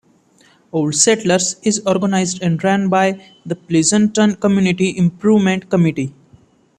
Old 0.71 0.95
Settlers 0.95 1.57
is 1.61 1.83
organized 1.85 2.41
and 2.41 2.63
ran 2.63 2.89
by 2.89 3.23
the 3.45 3.55
Pleasanton 3.55 4.33
Community 4.37 4.97
Improvement 4.97 5.69
Committee. 5.69 6.11